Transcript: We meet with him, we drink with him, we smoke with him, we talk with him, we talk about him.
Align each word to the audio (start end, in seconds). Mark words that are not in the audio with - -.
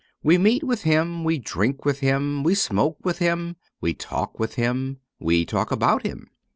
We 0.23 0.39
meet 0.39 0.63
with 0.63 0.81
him, 0.81 1.23
we 1.23 1.37
drink 1.37 1.85
with 1.85 1.99
him, 1.99 2.41
we 2.41 2.55
smoke 2.55 2.97
with 3.05 3.19
him, 3.19 3.57
we 3.81 3.93
talk 3.93 4.39
with 4.39 4.55
him, 4.55 4.97
we 5.19 5.45
talk 5.45 5.69
about 5.71 6.03
him. 6.07 6.31